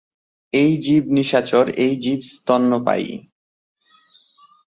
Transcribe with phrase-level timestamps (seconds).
[0.53, 3.09] এই জীব নিশাচর এই জীব স্তন্যপায়ী।